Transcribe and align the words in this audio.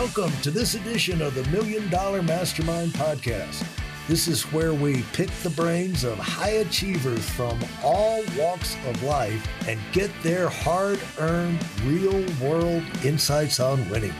Welcome 0.00 0.32
to 0.40 0.50
this 0.50 0.76
edition 0.76 1.20
of 1.20 1.34
the 1.34 1.44
Million 1.50 1.90
Dollar 1.90 2.22
Mastermind 2.22 2.92
Podcast. 2.92 3.66
This 4.08 4.28
is 4.28 4.44
where 4.44 4.72
we 4.72 5.02
pick 5.12 5.28
the 5.42 5.50
brains 5.50 6.04
of 6.04 6.16
high 6.16 6.62
achievers 6.64 7.28
from 7.28 7.60
all 7.84 8.22
walks 8.38 8.78
of 8.86 9.02
life 9.02 9.46
and 9.68 9.78
get 9.92 10.10
their 10.22 10.48
hard 10.48 10.98
earned, 11.18 11.62
real 11.84 12.24
world 12.40 12.82
insights 13.04 13.60
on 13.60 13.86
winning. 13.90 14.14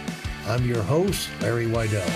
I'm 0.45 0.66
your 0.66 0.82
host, 0.82 1.30
Larry 1.41 1.64
Weidel. 1.64 2.07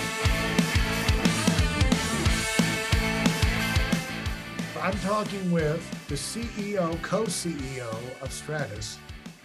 I'm 4.79 4.99
talking 4.99 5.51
with 5.51 5.81
the 6.09 6.17
CEO, 6.17 7.01
co 7.01 7.23
CEO 7.23 7.91
of 8.21 8.29
Stratice. 8.29 8.99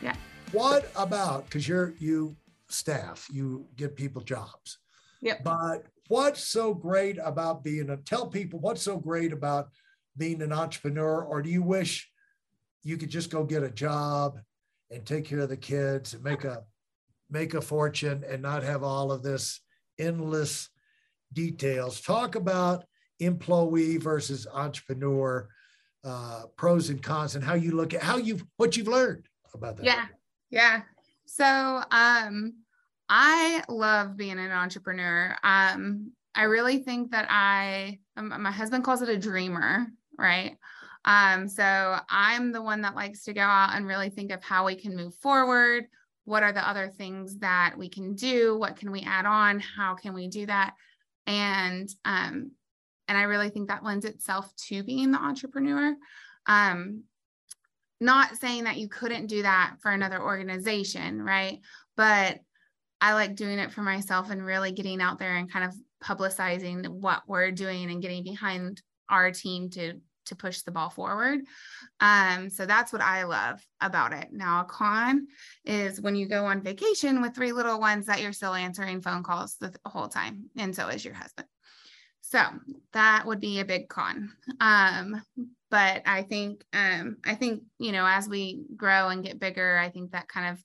Yeah. 0.03 0.13
What 0.51 0.91
about, 0.97 1.45
because 1.45 1.69
you're, 1.69 1.93
you 1.99 2.35
staff, 2.69 3.27
you 3.31 3.67
give 3.75 3.95
people 3.95 4.21
jobs. 4.21 4.77
Yep. 5.21 5.43
But 5.43 5.87
what's 6.09 6.43
so 6.43 6.73
great 6.73 7.17
about 7.23 7.63
being 7.63 7.89
a 7.91 7.97
tell 7.97 8.27
people 8.27 8.59
what's 8.59 8.81
so 8.81 8.97
great 8.97 9.31
about 9.31 9.69
being 10.17 10.41
an 10.41 10.51
entrepreneur 10.51 11.23
or 11.23 11.41
do 11.41 11.49
you 11.49 11.61
wish 11.61 12.09
you 12.83 12.97
could 12.97 13.09
just 13.09 13.29
go 13.29 13.43
get 13.43 13.63
a 13.63 13.69
job 13.69 14.39
and 14.91 15.05
take 15.05 15.25
care 15.25 15.39
of 15.39 15.49
the 15.49 15.57
kids 15.57 16.15
and 16.15 16.23
make 16.23 16.43
a 16.43 16.63
make 17.29 17.53
a 17.53 17.61
fortune 17.61 18.25
and 18.27 18.41
not 18.41 18.63
have 18.63 18.83
all 18.83 19.11
of 19.11 19.21
this 19.21 19.61
endless 19.99 20.69
details 21.33 22.01
talk 22.01 22.35
about 22.35 22.85
employee 23.19 23.97
versus 23.97 24.47
entrepreneur 24.51 25.47
uh, 26.03 26.43
pros 26.57 26.89
and 26.89 27.03
cons 27.03 27.35
and 27.35 27.43
how 27.43 27.53
you 27.53 27.71
look 27.71 27.93
at 27.93 28.01
how 28.01 28.17
you 28.17 28.39
what 28.57 28.75
you've 28.75 28.87
learned 28.87 29.25
about 29.53 29.77
that 29.77 29.85
yeah 29.85 30.05
yeah 30.49 30.81
so 31.29 31.81
um 31.91 32.53
I 33.09 33.63
love 33.67 34.15
being 34.15 34.37
an 34.37 34.51
entrepreneur. 34.51 35.35
Um, 35.43 36.11
I 36.35 36.43
really 36.43 36.77
think 36.77 37.11
that 37.11 37.25
I, 37.29 37.99
um, 38.15 38.33
my 38.41 38.51
husband 38.51 38.83
calls 38.83 39.01
it 39.01 39.09
a 39.09 39.17
dreamer, 39.17 39.87
right? 40.17 40.57
Um, 41.05 41.47
so 41.47 41.97
I'm 42.07 42.51
the 42.51 42.61
one 42.61 42.81
that 42.81 42.95
likes 42.95 43.23
to 43.23 43.33
go 43.33 43.41
out 43.41 43.75
and 43.75 43.87
really 43.87 44.11
think 44.11 44.31
of 44.31 44.43
how 44.43 44.65
we 44.65 44.75
can 44.75 44.95
move 44.95 45.15
forward. 45.15 45.85
What 46.25 46.43
are 46.43 46.51
the 46.51 46.67
other 46.67 46.89
things 46.89 47.39
that 47.39 47.73
we 47.77 47.89
can 47.89 48.13
do? 48.13 48.55
What 48.57 48.75
can 48.75 48.91
we 48.91 49.01
add 49.01 49.25
on? 49.25 49.59
How 49.59 49.95
can 49.95 50.13
we 50.13 50.27
do 50.27 50.45
that? 50.45 50.75
And 51.25 51.89
um, 52.05 52.51
and 53.07 53.17
I 53.17 53.23
really 53.23 53.49
think 53.49 53.69
that 53.69 53.83
lends 53.83 54.05
itself 54.05 54.53
to 54.67 54.83
being 54.83 55.11
the 55.11 55.17
entrepreneur. 55.17 55.95
Um, 56.45 57.05
not 57.99 58.37
saying 58.37 58.63
that 58.63 58.77
you 58.77 58.87
couldn't 58.87 59.27
do 59.27 59.43
that 59.43 59.75
for 59.81 59.91
another 59.91 60.21
organization, 60.21 61.21
right? 61.21 61.59
But 61.97 62.39
I 63.01 63.13
like 63.13 63.35
doing 63.35 63.59
it 63.59 63.71
for 63.71 63.81
myself 63.81 64.29
and 64.29 64.45
really 64.45 64.71
getting 64.71 65.01
out 65.01 65.19
there 65.19 65.35
and 65.35 65.51
kind 65.51 65.65
of 65.65 65.75
publicizing 66.03 66.87
what 66.87 67.23
we're 67.27 67.51
doing 67.51 67.89
and 67.91 68.01
getting 68.01 68.23
behind 68.23 68.81
our 69.09 69.31
team 69.31 69.69
to 69.71 69.99
to 70.25 70.35
push 70.35 70.61
the 70.61 70.71
ball 70.71 70.91
forward. 70.91 71.39
Um, 71.99 72.51
so 72.51 72.67
that's 72.67 72.93
what 72.93 73.01
I 73.01 73.23
love 73.23 73.65
about 73.81 74.13
it. 74.13 74.27
Now, 74.31 74.61
a 74.61 74.65
con 74.65 75.25
is 75.65 75.99
when 75.99 76.15
you 76.15 76.27
go 76.27 76.45
on 76.45 76.61
vacation 76.61 77.21
with 77.21 77.33
three 77.33 77.51
little 77.51 77.79
ones 77.79 78.05
that 78.05 78.21
you're 78.21 78.31
still 78.31 78.53
answering 78.53 79.01
phone 79.01 79.23
calls 79.23 79.55
the 79.59 79.73
whole 79.85 80.07
time, 80.07 80.49
and 80.55 80.75
so 80.75 80.87
is 80.87 81.03
your 81.03 81.15
husband. 81.15 81.47
So 82.21 82.41
that 82.93 83.25
would 83.25 83.39
be 83.39 83.59
a 83.59 83.65
big 83.65 83.89
con. 83.89 84.31
Um, 84.59 85.21
but 85.71 86.01
I 86.05 86.23
think 86.23 86.63
um, 86.73 87.17
I 87.25 87.35
think 87.35 87.63
you 87.77 87.91
know 87.91 88.05
as 88.05 88.27
we 88.27 88.63
grow 88.75 89.09
and 89.09 89.23
get 89.23 89.39
bigger, 89.39 89.77
I 89.77 89.89
think 89.89 90.11
that 90.11 90.27
kind 90.27 90.53
of 90.53 90.63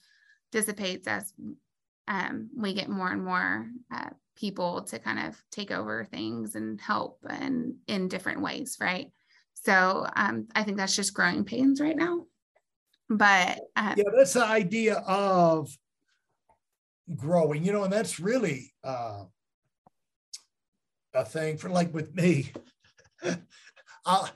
dissipates 0.52 1.06
as 1.06 1.32
um, 2.08 2.50
we 2.56 2.74
get 2.74 2.88
more 2.88 3.10
and 3.10 3.24
more 3.24 3.66
uh, 3.92 4.10
people 4.36 4.82
to 4.82 4.98
kind 4.98 5.26
of 5.26 5.42
take 5.50 5.70
over 5.70 6.04
things 6.04 6.54
and 6.54 6.80
help 6.80 7.18
and 7.28 7.74
in 7.86 8.08
different 8.08 8.40
ways, 8.40 8.76
right? 8.80 9.10
So 9.54 10.06
um, 10.16 10.48
I 10.54 10.62
think 10.62 10.76
that's 10.76 10.96
just 10.96 11.14
growing 11.14 11.44
pains 11.44 11.80
right 11.80 11.96
now. 11.96 12.26
But 13.08 13.60
uh, 13.76 13.94
yeah, 13.96 14.04
that's 14.16 14.34
the 14.34 14.44
idea 14.44 14.96
of 15.06 15.70
growing, 17.14 17.64
you 17.64 17.72
know, 17.72 17.84
and 17.84 17.92
that's 17.92 18.18
really 18.18 18.72
uh, 18.82 19.24
a 21.14 21.24
thing 21.24 21.56
for 21.56 21.68
like 21.68 21.94
with 21.94 22.14
me. 22.14 22.52
uh, 24.06 24.28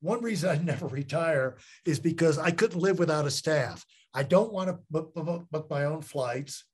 one 0.00 0.22
reason 0.22 0.50
I 0.50 0.62
never 0.62 0.86
retire 0.86 1.56
is 1.84 1.98
because 1.98 2.38
I 2.38 2.50
couldn't 2.50 2.80
live 2.80 2.98
without 2.98 3.26
a 3.26 3.30
staff. 3.30 3.84
I 4.14 4.22
don't 4.22 4.52
want 4.52 4.68
to 4.68 4.78
book, 4.90 5.14
book, 5.14 5.46
book 5.50 5.70
my 5.70 5.84
own 5.84 6.02
flights, 6.02 6.64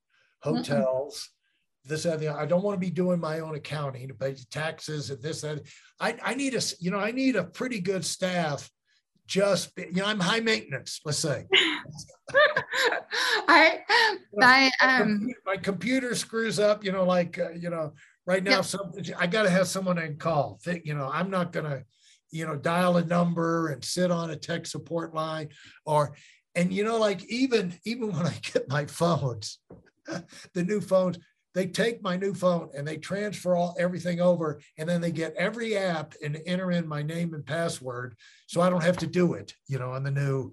hotels, 0.41 1.29
mm-mm. 1.85 1.89
this 1.89 2.05
and 2.05 2.19
the 2.19 2.29
I 2.29 2.45
don't 2.45 2.63
want 2.63 2.75
to 2.75 2.85
be 2.85 2.91
doing 2.91 3.19
my 3.19 3.39
own 3.39 3.55
accounting 3.55 4.07
to 4.07 4.13
pay 4.13 4.35
taxes 4.51 5.09
and 5.09 5.21
this 5.21 5.43
and 5.43 5.61
I, 5.99 6.17
I 6.23 6.35
need 6.35 6.55
a 6.55 6.61
you 6.79 6.91
know 6.91 6.99
I 6.99 7.11
need 7.11 7.35
a 7.35 7.43
pretty 7.43 7.79
good 7.79 8.05
staff. 8.05 8.69
Just 9.25 9.71
you 9.77 9.93
know 9.93 10.05
I'm 10.05 10.19
high 10.19 10.41
maintenance. 10.41 10.99
Let's 11.05 11.17
say. 11.17 11.45
I 13.47 13.79
I 14.41 14.71
um 14.81 15.29
my 15.45 15.57
computer 15.57 16.15
screws 16.15 16.59
up. 16.59 16.83
You 16.83 16.91
know 16.91 17.03
like 17.03 17.39
uh, 17.39 17.51
you 17.51 17.69
know 17.69 17.93
right 18.25 18.43
now 18.43 18.61
some 18.61 18.93
I 19.17 19.27
got 19.27 19.43
to 19.43 19.49
have 19.49 19.67
someone 19.67 19.97
in 19.97 20.17
call. 20.17 20.59
You 20.83 20.95
know 20.95 21.09
I'm 21.11 21.29
not 21.29 21.51
gonna 21.51 21.83
you 22.33 22.47
know 22.47 22.55
dial 22.55 22.97
a 22.97 23.05
number 23.05 23.69
and 23.69 23.85
sit 23.85 24.11
on 24.11 24.31
a 24.31 24.35
tech 24.35 24.65
support 24.65 25.13
line 25.13 25.49
or 25.85 26.15
and 26.55 26.73
you 26.73 26.83
know 26.83 26.97
like 26.97 27.23
even 27.25 27.73
even 27.85 28.11
when 28.11 28.25
i 28.25 28.37
get 28.53 28.67
my 28.67 28.85
phones 28.85 29.59
the 30.53 30.63
new 30.63 30.81
phones 30.81 31.17
they 31.53 31.67
take 31.67 32.01
my 32.01 32.17
new 32.17 32.33
phone 32.33 32.69
and 32.75 32.87
they 32.87 32.97
transfer 32.97 33.55
all 33.55 33.75
everything 33.77 34.19
over 34.19 34.59
and 34.79 34.89
then 34.89 34.99
they 34.99 35.11
get 35.11 35.35
every 35.35 35.77
app 35.77 36.15
and 36.23 36.41
enter 36.47 36.71
in 36.71 36.87
my 36.87 37.03
name 37.03 37.35
and 37.35 37.45
password 37.45 38.15
so 38.47 38.59
i 38.59 38.69
don't 38.69 38.83
have 38.83 38.97
to 38.97 39.07
do 39.07 39.33
it 39.33 39.53
you 39.67 39.77
know 39.77 39.91
on 39.91 40.03
the 40.03 40.11
new 40.11 40.51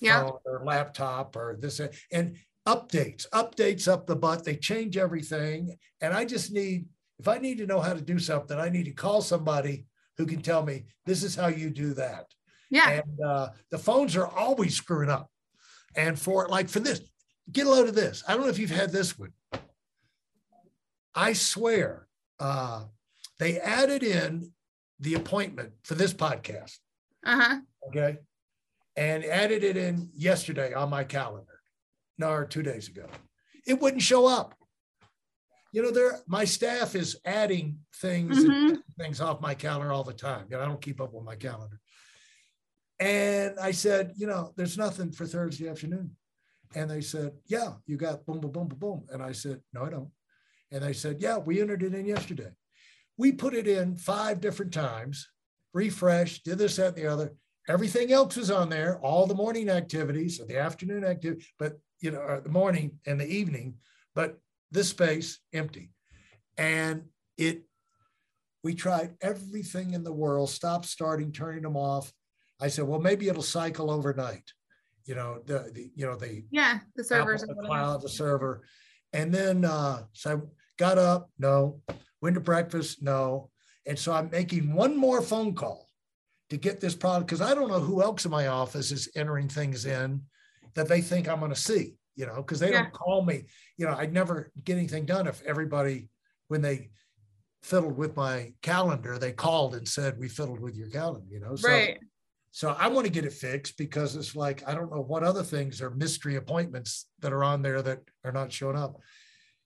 yeah. 0.00 0.22
phone 0.22 0.38
or 0.46 0.62
laptop 0.64 1.36
or 1.36 1.56
this 1.60 1.80
and 2.10 2.36
updates 2.66 3.26
updates 3.30 3.86
up 3.88 4.06
the 4.06 4.16
butt 4.16 4.44
they 4.44 4.56
change 4.56 4.96
everything 4.96 5.76
and 6.00 6.14
i 6.14 6.24
just 6.24 6.50
need 6.50 6.86
if 7.20 7.28
i 7.28 7.38
need 7.38 7.58
to 7.58 7.66
know 7.66 7.80
how 7.80 7.92
to 7.92 8.00
do 8.00 8.18
something 8.18 8.58
i 8.58 8.68
need 8.68 8.86
to 8.86 8.90
call 8.90 9.22
somebody 9.22 9.86
who 10.16 10.26
can 10.26 10.42
tell 10.42 10.64
me 10.64 10.84
this 11.06 11.22
is 11.22 11.36
how 11.36 11.46
you 11.46 11.70
do 11.70 11.94
that 11.94 12.26
yeah. 12.70 12.88
And 12.88 13.20
uh, 13.20 13.48
the 13.70 13.78
phones 13.78 14.16
are 14.16 14.26
always 14.26 14.76
screwing 14.76 15.10
up. 15.10 15.28
And 15.96 16.18
for 16.18 16.48
like 16.48 16.68
for 16.68 16.80
this, 16.80 17.00
get 17.50 17.66
a 17.66 17.70
load 17.70 17.88
of 17.88 17.96
this. 17.96 18.22
I 18.26 18.32
don't 18.32 18.42
know 18.42 18.48
if 18.48 18.58
you've 18.58 18.70
had 18.70 18.92
this 18.92 19.18
one. 19.18 19.32
I 21.14 21.32
swear, 21.32 22.06
uh, 22.38 22.84
they 23.40 23.58
added 23.58 24.04
in 24.04 24.52
the 25.00 25.14
appointment 25.14 25.72
for 25.82 25.96
this 25.96 26.14
podcast. 26.14 26.78
Uh-huh. 27.26 27.58
Okay. 27.88 28.18
And 28.96 29.24
added 29.24 29.64
it 29.64 29.76
in 29.76 30.10
yesterday 30.14 30.72
on 30.72 30.90
my 30.90 31.02
calendar. 31.04 31.60
No, 32.18 32.30
or 32.30 32.44
two 32.44 32.62
days 32.62 32.88
ago. 32.88 33.06
It 33.66 33.80
wouldn't 33.80 34.02
show 34.02 34.26
up. 34.26 34.54
You 35.72 35.82
know, 35.82 35.90
there 35.90 36.20
my 36.26 36.44
staff 36.44 36.94
is 36.94 37.16
adding 37.24 37.78
things 37.96 38.44
mm-hmm. 38.44 38.76
things 38.98 39.20
off 39.20 39.40
my 39.40 39.54
calendar 39.54 39.92
all 39.92 40.04
the 40.04 40.12
time. 40.12 40.46
You 40.50 40.56
know, 40.56 40.62
I 40.62 40.66
don't 40.66 40.82
keep 40.82 41.00
up 41.00 41.12
with 41.12 41.24
my 41.24 41.36
calendar. 41.36 41.78
And 42.98 43.58
I 43.58 43.70
said, 43.70 44.12
you 44.16 44.26
know, 44.26 44.52
there's 44.56 44.76
nothing 44.76 45.10
for 45.10 45.26
Thursday 45.26 45.68
afternoon. 45.68 46.10
And 46.74 46.90
they 46.90 47.00
said, 47.00 47.32
yeah, 47.46 47.74
you 47.86 47.96
got 47.96 48.26
boom, 48.26 48.40
boom, 48.40 48.52
boom, 48.52 48.68
boom, 48.68 48.78
boom. 48.78 49.06
And 49.10 49.22
I 49.22 49.32
said, 49.32 49.60
no, 49.72 49.84
I 49.84 49.90
don't. 49.90 50.10
And 50.70 50.82
they 50.82 50.92
said, 50.92 51.16
yeah, 51.20 51.38
we 51.38 51.60
entered 51.60 51.82
it 51.82 51.94
in 51.94 52.06
yesterday. 52.06 52.50
We 53.16 53.32
put 53.32 53.54
it 53.54 53.66
in 53.66 53.96
five 53.96 54.40
different 54.40 54.72
times, 54.72 55.28
refreshed, 55.72 56.44
did 56.44 56.58
this, 56.58 56.76
that, 56.76 56.88
and 56.88 56.96
the 56.96 57.06
other. 57.06 57.32
Everything 57.68 58.12
else 58.12 58.36
was 58.36 58.50
on 58.50 58.68
there, 58.68 58.98
all 59.00 59.26
the 59.26 59.34
morning 59.34 59.68
activities 59.68 60.40
or 60.40 60.46
the 60.46 60.58
afternoon 60.58 61.04
activity, 61.04 61.46
but 61.58 61.78
you 62.00 62.10
know, 62.10 62.40
the 62.40 62.50
morning 62.50 62.98
and 63.06 63.20
the 63.20 63.26
evening, 63.26 63.74
but 64.14 64.38
this 64.70 64.88
space 64.88 65.38
empty. 65.52 65.90
And 66.56 67.04
it, 67.36 67.62
we 68.62 68.74
tried 68.74 69.14
everything 69.22 69.94
in 69.94 70.04
the 70.04 70.12
world, 70.12 70.50
stop 70.50 70.84
starting, 70.84 71.32
turning 71.32 71.62
them 71.62 71.76
off. 71.76 72.12
I 72.60 72.68
said, 72.68 72.86
well, 72.86 73.00
maybe 73.00 73.28
it'll 73.28 73.42
cycle 73.42 73.90
overnight. 73.90 74.52
You 75.06 75.14
know, 75.14 75.40
the, 75.46 75.70
the 75.72 75.90
you 75.94 76.06
know, 76.06 76.16
the 76.16 76.44
yeah, 76.50 76.80
the 76.94 77.02
servers, 77.02 77.42
the 77.42 77.54
cloud, 77.54 78.02
the 78.02 78.08
server. 78.08 78.62
And 79.12 79.32
then 79.32 79.64
uh, 79.64 80.04
so 80.12 80.36
I 80.36 80.40
got 80.76 80.98
up, 80.98 81.30
no, 81.38 81.80
went 82.20 82.34
to 82.34 82.40
breakfast, 82.40 83.02
no. 83.02 83.50
And 83.86 83.98
so 83.98 84.12
I'm 84.12 84.30
making 84.30 84.72
one 84.72 84.96
more 84.96 85.22
phone 85.22 85.54
call 85.54 85.88
to 86.50 86.56
get 86.56 86.80
this 86.80 86.94
product 86.94 87.28
because 87.28 87.40
I 87.40 87.54
don't 87.54 87.70
know 87.70 87.80
who 87.80 88.02
else 88.02 88.24
in 88.24 88.30
my 88.30 88.48
office 88.48 88.92
is 88.92 89.08
entering 89.16 89.48
things 89.48 89.86
in 89.86 90.22
that 90.74 90.88
they 90.88 91.00
think 91.00 91.28
I'm 91.28 91.38
going 91.38 91.52
to 91.52 91.56
see, 91.56 91.96
you 92.20 92.26
know, 92.26 92.36
because 92.36 92.60
they 92.60 92.70
yeah. 92.70 92.82
don't 92.82 92.92
call 92.92 93.24
me. 93.24 93.44
You 93.78 93.86
know, 93.86 93.94
I'd 93.96 94.12
never 94.12 94.52
get 94.62 94.76
anything 94.76 95.06
done 95.06 95.26
if 95.26 95.42
everybody, 95.44 96.10
when 96.48 96.60
they 96.60 96.90
fiddled 97.62 97.96
with 97.96 98.14
my 98.14 98.52
calendar, 98.60 99.18
they 99.18 99.32
called 99.32 99.74
and 99.74 99.88
said, 99.88 100.18
We 100.18 100.28
fiddled 100.28 100.60
with 100.60 100.76
your 100.76 100.90
calendar, 100.90 101.26
you 101.30 101.40
know. 101.40 101.56
So 101.56 101.68
right. 101.68 101.98
So 102.50 102.76
I 102.78 102.88
want 102.88 103.06
to 103.06 103.12
get 103.12 103.24
it 103.24 103.32
fixed 103.32 103.78
because 103.78 104.16
it's 104.16 104.36
like 104.36 104.62
I 104.68 104.74
don't 104.74 104.92
know 104.92 105.00
what 105.00 105.22
other 105.22 105.42
things 105.42 105.80
are 105.80 105.90
mystery 105.90 106.36
appointments 106.36 107.06
that 107.20 107.32
are 107.32 107.44
on 107.44 107.62
there 107.62 107.80
that 107.80 108.00
are 108.22 108.32
not 108.32 108.52
showing 108.52 108.76
up. 108.76 109.00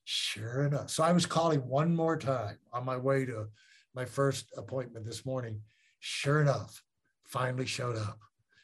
Sure 0.05 0.63
enough. 0.67 0.91
So 0.91 1.03
I 1.03 1.11
was 1.11 1.25
calling 1.25 1.59
one 1.59 1.93
more 1.93 2.15
time 2.15 2.57
on 2.71 2.85
my 2.85 2.95
way 2.95 3.25
to 3.25 3.47
my 3.95 4.05
first 4.05 4.45
appointment 4.55 5.05
this 5.05 5.25
morning. 5.25 5.59
Sure 5.99 6.41
enough, 6.41 6.81
finally 7.25 7.65
showed 7.65 7.97
up. 7.97 8.19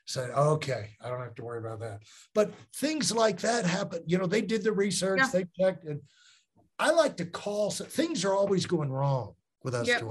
Said, 0.05 0.31
okay, 0.31 0.89
I 1.03 1.09
don't 1.09 1.21
have 1.21 1.35
to 1.35 1.43
worry 1.43 1.59
about 1.59 1.79
that. 1.79 2.01
But 2.33 2.51
things 2.75 3.11
like 3.11 3.39
that 3.41 3.65
happen. 3.65 4.03
You 4.05 4.17
know, 4.17 4.25
they 4.25 4.41
did 4.41 4.63
the 4.63 4.71
research, 4.71 5.19
yeah. 5.19 5.29
they 5.31 5.45
checked, 5.59 5.85
and 5.85 6.01
I 6.79 6.91
like 6.91 7.17
to 7.17 7.25
call. 7.25 7.71
So 7.71 7.85
things 7.85 8.25
are 8.25 8.33
always 8.33 8.65
going 8.65 8.91
wrong 8.91 9.35
with 9.63 9.75
us, 9.75 9.87
yep. 9.87 10.03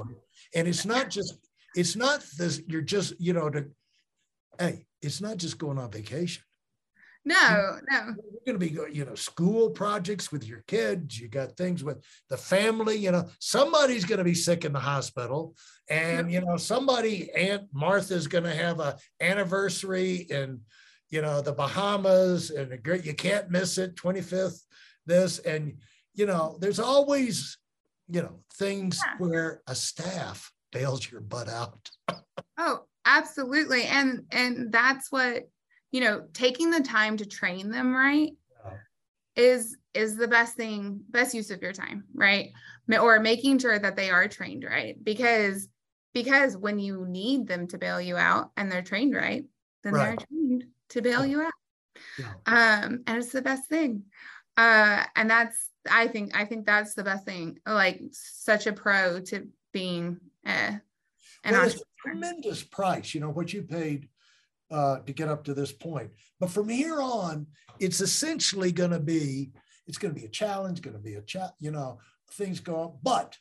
And 0.55 0.69
it's 0.69 0.87
not 0.87 1.11
just, 1.11 1.35
it's 1.75 1.97
not 1.97 2.25
this, 2.39 2.63
you're 2.67 2.81
just, 2.83 3.21
you 3.21 3.33
know, 3.33 3.51
to, 3.51 3.67
hey, 4.59 4.87
it's 5.03 5.21
not 5.21 5.37
just 5.37 5.59
going 5.59 5.79
on 5.79 5.91
vacation. 5.91 6.43
No, 7.25 7.79
no. 7.91 7.99
You're 7.99 8.57
going 8.57 8.59
to 8.59 8.87
be, 8.87 8.95
you 8.97 9.05
know, 9.05 9.15
school 9.15 9.71
projects 9.71 10.33
with 10.33 10.47
your 10.47 10.65
kids. 10.67 11.21
You 11.21 11.29
got 11.29 11.57
things 11.57 11.85
with 11.85 12.03
the 12.31 12.37
family. 12.37 12.97
You 12.97 13.13
know, 13.13 13.29
somebody's 13.39 14.07
going 14.07 14.19
to 14.19 14.25
be 14.25 14.35
sick 14.35 14.65
in 14.65 14.73
the 14.73 14.81
hospital, 14.81 15.55
and 15.91 16.33
you 16.33 16.41
know, 16.41 16.57
somebody 16.57 17.31
Aunt 17.33 17.65
Martha's 17.75 18.27
going 18.27 18.45
to 18.45 18.55
have 18.55 18.81
a 18.81 18.97
anniversary 19.21 20.27
in, 20.31 20.61
you 21.11 21.21
know, 21.21 21.43
the 21.43 21.53
Bahamas, 21.53 22.51
and 22.51 22.73
a 22.73 22.79
great. 22.79 23.05
You 23.05 23.15
can't 23.15 23.51
miss 23.51 23.77
it. 23.77 23.97
Twenty 23.97 24.23
fifth, 24.23 24.65
this, 25.05 25.41
and 25.41 25.77
you 26.15 26.25
know, 26.25 26.57
there's 26.59 26.81
always, 26.81 27.59
you 28.09 28.23
know, 28.23 28.41
things 28.55 28.99
yeah. 29.05 29.15
where 29.19 29.61
a 29.67 29.75
staff 29.75 30.53
bails 30.73 31.11
your 31.11 31.21
butt 31.21 31.51
out. 31.51 31.91
oh, 32.59 32.81
absolutely, 33.05 33.85
and 33.85 34.25
and 34.33 34.73
that's 34.73 35.13
what 35.13 35.45
you 35.91 36.01
know 36.01 36.25
taking 36.33 36.71
the 36.71 36.83
time 36.83 37.17
to 37.17 37.27
train 37.27 37.71
them 37.71 37.95
right 37.95 38.33
is 39.37 39.77
is 39.95 40.17
the 40.17 40.29
best 40.29 40.55
thing 40.55 41.01
best 41.11 41.35
use 41.35 41.51
of 41.51 41.63
your 41.63 41.73
time 41.73 42.05
right? 42.15 42.51
Or 42.89 43.21
making 43.21 43.59
sure 43.59 43.79
that 43.79 43.97
they 43.97 44.11
are 44.11 44.29
trained 44.29 44.65
right 44.65 45.03
because 45.03 45.69
because 46.13 46.57
when 46.57 46.79
you 46.79 47.07
need 47.07 47.47
them 47.47 47.69
to 47.69 47.79
bail 47.79 48.01
you 48.01 48.17
out 48.17 48.51
and 48.57 48.71
they're 48.71 48.83
trained 48.83 49.15
right 49.15 49.45
then 49.83 49.93
right. 49.93 50.19
they're 50.19 50.27
trained 50.27 50.65
to 50.91 51.03
bail 51.03 51.25
you 51.25 51.43
out. 51.43 51.53
Yeah. 52.19 52.33
um 52.47 53.03
and 53.07 53.19
it's 53.19 53.33
the 53.33 53.43
best 53.43 53.69
thing. 53.69 54.05
Uh 54.57 55.05
and 55.17 55.31
that's 55.31 55.71
i 55.91 56.07
think 56.07 56.37
i 56.37 56.45
think 56.45 56.67
that's 56.67 56.95
the 56.95 57.05
best 57.05 57.25
thing 57.25 57.59
like 57.67 58.01
such 58.13 58.67
a 58.67 58.73
pro 58.73 59.21
to 59.21 59.49
being 59.73 60.19
uh, 60.45 60.73
an 61.45 61.53
well, 61.53 61.69
a 61.69 61.73
tremendous 61.99 62.63
price 62.63 63.15
you 63.15 63.21
know 63.21 63.31
what 63.31 63.53
you 63.53 63.63
paid 63.63 64.09
uh, 64.71 64.99
to 65.01 65.13
get 65.13 65.29
up 65.29 65.45
to 65.45 65.55
this 65.55 65.73
point. 65.73 66.11
But 66.39 66.51
from 66.51 66.69
here 66.69 67.01
on, 67.01 67.47
it's 67.79 68.01
essentially 68.01 68.73
going 68.73 68.91
to 68.91 69.01
be 69.01 69.53
it's 69.87 69.99
going 69.99 70.15
to 70.15 70.21
be 70.21 70.27
a 70.27 70.31
challenge, 70.31 70.83
going 70.83 70.97
to 70.97 71.03
be 71.03 71.15
a 71.15 71.23
chat, 71.23 71.53
you 71.59 71.73
know, 71.73 71.99
things 72.33 72.61
go 72.61 72.77
on. 72.77 72.99
But 73.03 73.37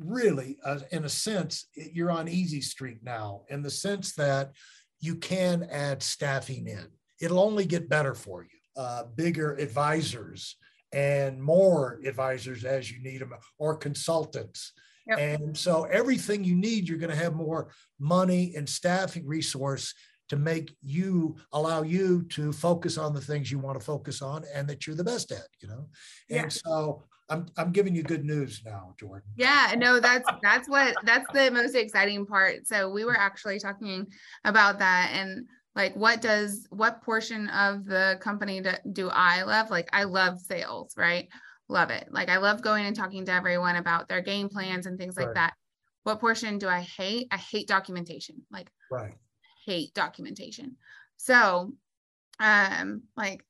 really, 0.00 0.58
uh, 0.64 0.80
in 0.90 1.04
a 1.04 1.08
sense, 1.08 1.66
you're 1.74 2.10
on 2.10 2.28
easy 2.28 2.60
street 2.60 2.98
now, 3.02 3.42
in 3.48 3.62
the 3.62 3.70
sense 3.70 4.14
that 4.14 4.52
you 5.00 5.14
can 5.14 5.68
add 5.70 6.02
staffing 6.02 6.66
in. 6.66 6.86
It'll 7.20 7.40
only 7.40 7.66
get 7.66 7.88
better 7.88 8.14
for 8.14 8.42
you. 8.42 8.48
Uh, 8.76 9.04
bigger 9.14 9.54
advisors 9.54 10.56
and 10.92 11.42
more 11.42 12.00
advisors 12.04 12.64
as 12.64 12.90
you 12.90 13.02
need 13.02 13.20
them, 13.20 13.32
or 13.58 13.76
consultants. 13.76 14.72
Yep. 15.08 15.18
And 15.18 15.56
so 15.56 15.84
everything 15.84 16.44
you 16.44 16.54
need, 16.54 16.88
you're 16.88 16.98
going 16.98 17.10
to 17.10 17.16
have 17.16 17.34
more 17.34 17.70
money 17.98 18.54
and 18.56 18.68
staffing 18.68 19.26
resource 19.26 19.94
to 20.28 20.36
make 20.36 20.74
you 20.82 21.36
allow 21.52 21.82
you 21.82 22.22
to 22.24 22.52
focus 22.52 22.98
on 22.98 23.14
the 23.14 23.20
things 23.20 23.50
you 23.50 23.58
want 23.58 23.78
to 23.78 23.84
focus 23.84 24.22
on 24.22 24.44
and 24.54 24.68
that 24.68 24.86
you're 24.86 24.96
the 24.96 25.04
best 25.04 25.32
at, 25.32 25.46
you 25.60 25.68
know? 25.68 25.88
And 26.30 26.44
yeah. 26.44 26.48
so 26.48 27.04
I'm 27.30 27.46
I'm 27.56 27.72
giving 27.72 27.94
you 27.94 28.02
good 28.02 28.24
news 28.24 28.62
now, 28.64 28.94
Jordan. 28.98 29.28
Yeah, 29.36 29.74
no, 29.76 30.00
that's 30.00 30.28
that's 30.42 30.68
what 30.68 30.94
that's 31.04 31.30
the 31.32 31.50
most 31.50 31.74
exciting 31.74 32.26
part. 32.26 32.66
So 32.66 32.90
we 32.90 33.04
were 33.04 33.18
actually 33.18 33.58
talking 33.58 34.06
about 34.44 34.78
that 34.78 35.10
and 35.12 35.46
like 35.74 35.94
what 35.94 36.20
does 36.20 36.66
what 36.70 37.02
portion 37.02 37.48
of 37.48 37.84
the 37.84 38.18
company 38.20 38.60
do, 38.60 38.72
do 38.92 39.10
I 39.10 39.42
love? 39.42 39.70
Like 39.70 39.88
I 39.92 40.04
love 40.04 40.40
sales, 40.40 40.94
right? 40.96 41.28
Love 41.68 41.90
it. 41.90 42.08
Like 42.10 42.30
I 42.30 42.38
love 42.38 42.62
going 42.62 42.86
and 42.86 42.96
talking 42.96 43.26
to 43.26 43.32
everyone 43.32 43.76
about 43.76 44.08
their 44.08 44.22
game 44.22 44.48
plans 44.48 44.86
and 44.86 44.98
things 44.98 45.16
like 45.16 45.26
right. 45.26 45.34
that. 45.34 45.54
What 46.04 46.20
portion 46.20 46.58
do 46.58 46.66
I 46.66 46.80
hate? 46.80 47.28
I 47.30 47.36
hate 47.36 47.68
documentation. 47.68 48.36
Like 48.50 48.70
right 48.90 49.14
hate 49.68 49.92
documentation. 49.92 50.76
So, 51.18 51.74
um, 52.40 53.02
like 53.16 53.44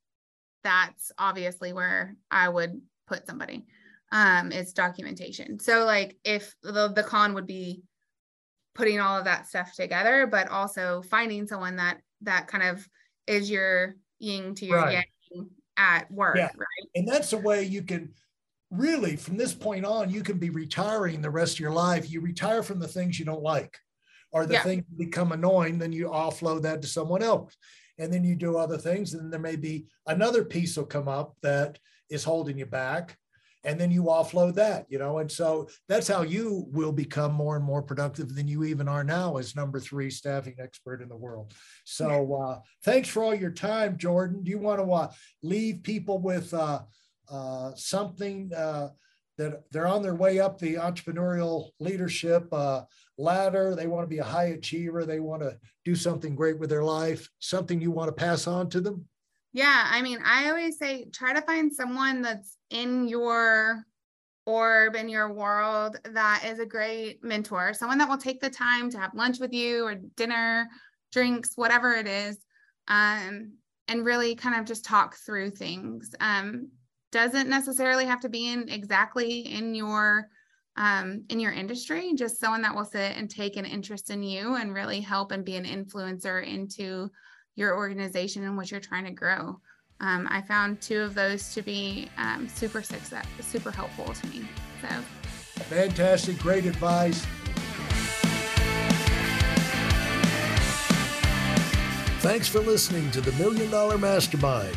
that's 0.65 1.12
obviously 1.17 1.73
where 1.73 2.17
I 2.31 2.49
would 2.49 2.81
put 3.06 3.26
somebody 3.26 3.65
um 4.11 4.50
is 4.53 4.73
documentation. 4.73 5.61
So 5.61 5.85
like 5.85 6.17
if 6.25 6.55
the, 6.62 6.88
the 6.88 7.03
con 7.03 7.35
would 7.35 7.47
be 7.47 7.82
putting 8.75 9.00
all 9.00 9.19
of 9.19 9.25
that 9.25 9.47
stuff 9.47 9.73
together, 9.75 10.26
but 10.26 10.49
also 10.49 11.03
finding 11.03 11.47
someone 11.47 11.76
that 11.76 11.99
that 12.23 12.49
kind 12.49 12.64
of 12.64 12.87
is 13.26 13.50
your 13.50 13.94
yin 14.19 14.55
to 14.56 14.67
your 14.67 14.79
right. 14.79 15.05
yang 15.32 15.49
at 15.76 16.11
work, 16.11 16.37
yeah. 16.37 16.47
right? 16.47 16.88
And 16.97 17.06
that's 17.06 17.31
the 17.31 17.38
way 17.38 17.62
you 17.62 17.82
can 17.82 18.12
really 18.71 19.17
from 19.17 19.37
this 19.37 19.55
point 19.55 19.85
on 19.85 20.11
you 20.11 20.23
can 20.23 20.38
be 20.38 20.50
retiring 20.50 21.23
the 21.23 21.31
rest 21.31 21.55
of 21.55 21.61
your 21.61 21.73
life. 21.73 22.11
You 22.11 22.21
retire 22.21 22.62
from 22.62 22.81
the 22.81 22.88
things 22.88 23.19
you 23.19 23.25
don't 23.25 23.43
like 23.43 23.79
or 24.32 24.46
the 24.46 24.54
yeah. 24.54 24.62
thing 24.62 24.84
become 24.96 25.32
annoying, 25.32 25.78
then 25.78 25.92
you 25.92 26.08
offload 26.08 26.62
that 26.62 26.82
to 26.82 26.88
someone 26.88 27.22
else. 27.22 27.56
And 27.98 28.12
then 28.12 28.25
you 28.25 28.36
do 28.36 28.56
other 28.56 28.78
things, 28.78 29.14
and 29.14 29.32
there 29.32 29.40
may 29.40 29.56
be 29.56 29.86
another 30.06 30.44
piece 30.44 30.76
will 30.76 30.86
come 30.86 31.08
up 31.08 31.34
that 31.42 31.78
is 32.10 32.25
holding 32.25 32.58
you 32.58 32.66
back. 32.66 33.16
And 33.64 33.78
then 33.78 33.90
you 33.90 34.04
offload 34.04 34.54
that, 34.54 34.86
you 34.88 34.98
know, 34.98 35.19
and 35.19 35.30
so 35.30 35.69
that's 35.88 36.06
how 36.06 36.22
you 36.22 36.66
will 36.69 36.92
become 36.92 37.32
more 37.32 37.56
and 37.56 37.64
more 37.64 37.82
productive 37.82 38.34
than 38.34 38.46
you 38.46 38.62
even 38.62 38.86
are 38.88 39.02
now 39.02 39.36
as 39.36 39.56
number 39.56 39.80
three 39.80 40.10
staffing 40.10 40.54
expert 40.60 41.02
in 41.02 41.08
the 41.08 41.16
world. 41.16 41.52
So 41.84 42.40
uh, 42.40 42.60
thanks 42.84 43.08
for 43.08 43.25
all 43.25 43.34
your 43.34 43.50
time, 43.50 43.98
Jordan. 43.98 44.44
Do 44.44 44.50
you 44.50 44.58
want 44.58 44.80
to 44.80 44.90
uh, 44.90 45.10
leave 45.42 45.82
people 45.82 46.20
with 46.20 46.54
uh, 46.54 46.82
uh 47.28 47.72
something 47.75 48.52
uh, 48.56 48.90
that 49.38 49.62
they're 49.70 49.87
on 49.87 50.02
their 50.02 50.14
way 50.14 50.40
up 50.40 50.58
the 50.58 50.75
entrepreneurial 50.75 51.70
leadership 51.81 52.46
uh, 52.52 52.82
ladder. 53.17 53.75
They 53.75 53.87
want 53.87 54.05
to 54.05 54.08
be 54.08 54.19
a 54.19 54.25
high 54.25 54.49
achiever. 54.49 55.06
They 55.06 55.20
want 55.20 55.43
to 55.43 55.56
do 55.85 55.94
something 55.94 56.35
great 56.35 56.58
with 56.58 56.69
their 56.69 56.85
life. 56.85 57.29
Something 57.38 57.81
you 57.81 57.90
want 57.90 58.08
to 58.08 58.12
pass 58.12 58.46
on 58.46 58.69
to 58.70 58.81
them? 58.81 59.06
Yeah. 59.52 59.88
I 59.90 60.02
mean, 60.02 60.19
I 60.25 60.50
always 60.50 60.79
say 60.79 61.06
try 61.12 61.32
to 61.32 61.40
find 61.43 61.73
someone 61.73 62.20
that's 62.20 62.56
in 62.70 63.09
your 63.09 63.85
orb 64.45 64.97
in 64.97 65.09
your 65.09 65.33
world 65.33 65.99
that 66.04 66.42
is 66.47 66.59
a 66.59 66.66
great 66.66 67.23
mentor, 67.23 67.75
someone 67.75 67.99
that 67.99 68.09
will 68.09 68.18
take 68.18 68.40
the 68.40 68.50
time 68.50 68.90
to 68.90 68.99
have 68.99 69.14
lunch 69.14 69.38
with 69.38 69.52
you 69.52 69.85
or 69.85 69.95
dinner, 70.16 70.68
drinks, 71.12 71.52
whatever 71.54 71.92
it 71.95 72.07
is. 72.07 72.38
Um, 72.88 73.52
and 73.88 74.04
really 74.04 74.35
kind 74.35 74.59
of 74.59 74.66
just 74.66 74.85
talk 74.85 75.16
through 75.16 75.50
things. 75.50 76.14
Um, 76.21 76.68
doesn't 77.11 77.49
necessarily 77.49 78.05
have 78.05 78.21
to 78.21 78.29
be 78.29 78.53
in 78.53 78.69
exactly 78.69 79.41
in 79.41 79.75
your 79.75 80.29
um, 80.77 81.25
in 81.29 81.41
your 81.41 81.53
industry 81.53 82.12
just 82.15 82.38
someone 82.38 82.62
that 82.62 82.75
will 82.75 82.85
sit 82.85 83.17
and 83.17 83.29
take 83.29 83.57
an 83.57 83.65
interest 83.65 84.11
in 84.11 84.23
you 84.23 84.55
and 84.55 84.73
really 84.73 85.00
help 85.00 85.33
and 85.33 85.45
be 85.45 85.57
an 85.57 85.65
influencer 85.65 86.47
into 86.47 87.11
your 87.57 87.77
organization 87.77 88.45
and 88.45 88.57
what 88.57 88.71
you're 88.71 88.81
trying 88.81 89.05
to 89.05 89.11
grow. 89.11 89.61
Um, 90.00 90.29
i 90.31 90.41
found 90.41 90.81
two 90.81 91.00
of 91.00 91.15
those 91.15 91.53
to 91.55 91.62
be 91.62 92.09
um, 92.19 92.47
super 92.49 92.83
success 92.83 93.27
super 93.41 93.73
helpful 93.73 94.12
to 94.15 94.27
me 94.29 94.49
so. 94.81 94.88
Fantastic 95.65 96.38
great 96.38 96.67
advice. 96.67 97.27
Thanks 102.21 102.47
for 102.47 102.61
listening 102.61 103.11
to 103.11 103.21
the 103.21 103.33
million 103.33 103.71
dollar 103.71 103.99
mastermind 103.99 104.77